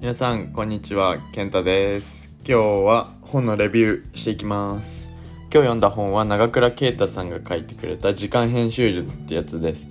[0.00, 2.30] 皆さんこんにちは健太です。
[2.38, 5.10] 今日は本のレビューしていきます。
[5.10, 9.86] 今日読んだ本は長倉啓太さんが書いてくれた時間編集術ってやつです。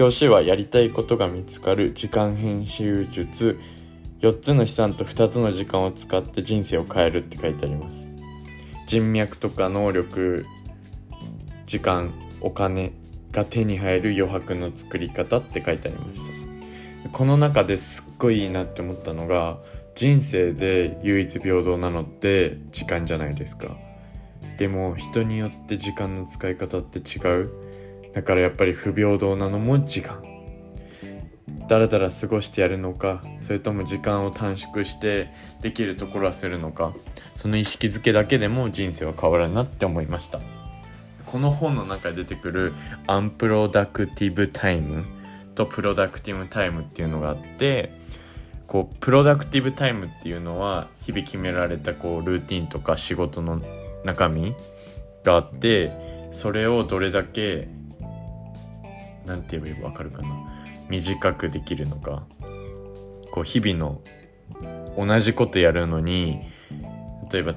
[0.00, 3.60] 表紙はやりたいことが見つかる時間編集術。
[4.20, 8.10] 4つの資産と2つの時間を使って人生を変えるって書いてあります。
[8.86, 10.46] 人脈とか能力
[11.66, 12.94] 時間お金
[13.30, 16.43] が手に入る余白の作り方って書いてありました。
[17.12, 19.58] この中ですっごいいいなって思ったのが
[19.94, 23.76] 人生で唯一平等なのって時間じゃないですか。
[24.58, 27.50] でも人によって時間の使い方って違う。
[28.12, 30.22] だからやっぱり不平等なのも時間。
[31.68, 35.30] だらだら過ごしてやるのかそれとも時間を短縮して
[35.62, 36.92] できるところはするのか
[37.34, 40.40] その意識づけだけでも人生は変わるなって思いました。
[41.24, 42.74] この本の中で出てくる
[43.06, 45.04] unproductive time
[45.54, 47.92] と productive time っていうのがあって
[48.66, 53.60] こう productive time っていうのは日々決められたこうルーティンとか仕事の
[54.04, 54.54] 中身
[55.22, 57.68] があってそれをどれだけ
[59.26, 60.28] 何て言えばいいか分かるかな。
[60.88, 62.24] 短くできるのか。
[63.30, 64.00] こう日々の
[64.96, 66.40] 同じことやるのに
[67.32, 67.54] 例えば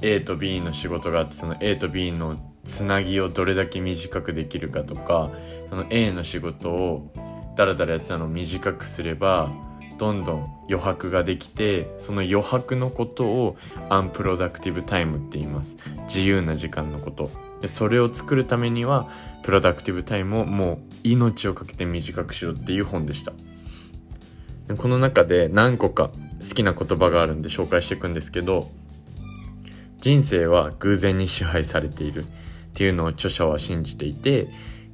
[0.00, 2.38] A と B の仕事があってその A と B の
[2.68, 5.30] つなぎをどれだけ短くできるかとか
[5.70, 7.10] その A の仕事を
[7.56, 9.50] だらだらやってたのを短くすれば
[9.96, 13.56] どんどん余白ができてその余白のことを
[13.88, 15.76] unproductive time って言います。
[16.04, 17.30] 自由な時間のこと。
[17.60, 19.08] でそれを作るためには
[19.42, 23.32] productive time をもう命をかけて短くしろっていう本でした。
[24.76, 26.10] この中で何個か
[26.46, 28.70] 好きな言葉があるんで紹介していくんですけど
[30.00, 32.26] 人生は偶然に支配されている。
[32.68, 34.48] っていうのを著者は信じていて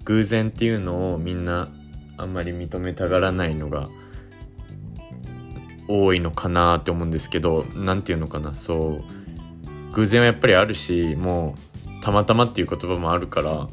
[0.04, 1.68] 偶然っていうのをみんな
[2.16, 3.88] あんまり認めたがらないのが
[5.88, 9.04] 多いのかなって思うんですけど何て言うのかなそう
[9.92, 11.56] 偶然はやっぱりあるしも
[12.00, 13.68] うたまたまっていう言葉もあるから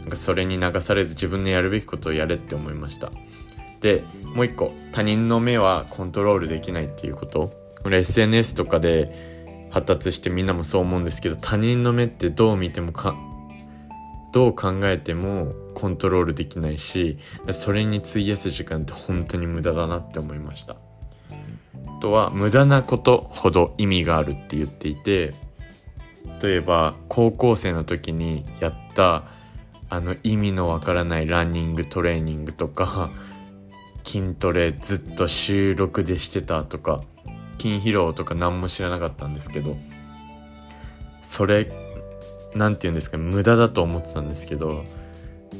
[0.00, 3.12] なんかそれに流されず自分のやるべきことをやれって思いました。
[3.80, 7.52] でもう一個他人の目はコントロールできないっていうこと。
[7.82, 13.16] これ SNS とかで発達してみんなもそう思うんですけど他人の目ってどう見てもか
[14.32, 17.18] どう考えてもコントロールできないし
[17.50, 20.76] それに費やす時間って本当に無駄だなって思いました。
[21.86, 25.34] あとは無駄なことほど意味があるって言っていて
[26.42, 29.24] 例えば高校生の時にやった
[29.88, 33.10] あの意味のわからないランニングトレーニングとか
[34.04, 37.02] 筋トレずっと収録でしてたとか
[37.60, 39.76] 筋疲労とか何も知らなかったんですけど
[41.22, 41.70] それ
[42.54, 44.84] 何て言うんですか無駄だと思ってたんですけど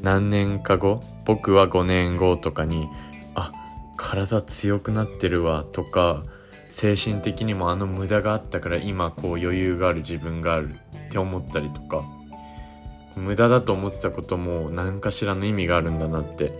[0.02, 2.88] 何年か後僕は5年後とかに
[3.34, 3.52] あ
[3.96, 6.22] 体強くなってるわとか
[6.70, 12.02] 精神的にもあの無駄があったから今こう余裕がある自分があるって思ったりとか
[13.16, 16.52] 無駄だと思ってたことも何かしらの意味があるんだなって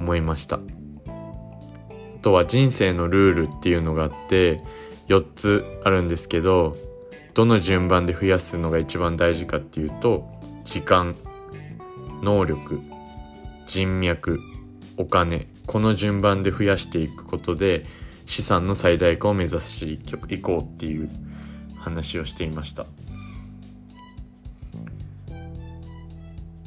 [0.00, 0.56] 思いました。
[0.56, 4.62] あとは人生のルールっていうのがあって
[5.08, 6.76] 4つあるんですけど
[7.34, 10.28] どの順番で増やすのが一番大事かっていうと
[10.64, 11.16] 時間
[12.22, 12.80] 能力
[13.66, 14.40] 人脈
[14.96, 17.86] お金この順番で増やしていくことで
[18.26, 19.98] 資産の最大化を目指し
[20.28, 21.10] ていこうっていう
[21.76, 22.86] 話をしていました。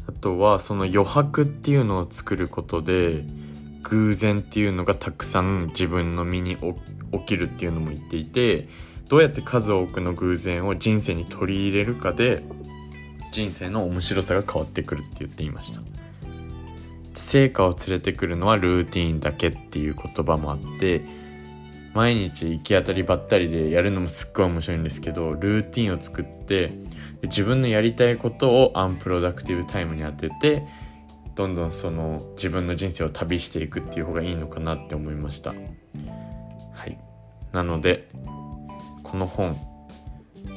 [0.07, 3.23] あとはその余白っていうのを作ることで
[3.83, 8.67] 偶然っていうのがたくさん自分の身に起きるっていうのも言っていて
[9.09, 12.43] どうやって数多くの偶然を人生に取り入れるかで
[13.31, 15.81] 人生の面白さが変わってくるって言っていました。
[17.13, 21.01] 成果を連れてくるのはルーティンだけっていう言葉もあって
[21.93, 26.71] 毎日行き当たりばったりでやるのもすっごい面白いんですけどルーティンを作って
[27.23, 30.63] 自分のやりたいことをアンプロダクティブタイムに当てて
[31.35, 35.51] どんどんその自分の人生を旅していくっていう方がいいのかなって思いました。
[35.51, 35.55] は
[36.87, 36.99] い。
[37.51, 38.07] なので
[39.13, 39.55] この本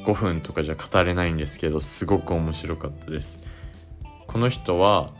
[0.03, 3.39] 5分とかじゃ語れないんですけどすごく面白かったです。
[4.25, 5.11] この人は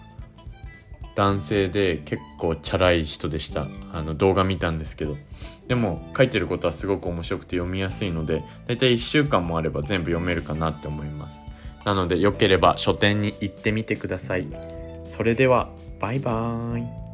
[1.13, 3.67] 男性で結構チャラい人でした。
[3.93, 5.17] あの動画見たんですけど。
[5.67, 11.45] でも書いてることはすごく面白くて読みやすいのでだいたい1週間もあれば全部読めるかなって思います。
[11.85, 14.47] なのでよければ書店に行ってみてください。
[15.05, 15.69] それでは
[15.99, 17.06] バイバーイ。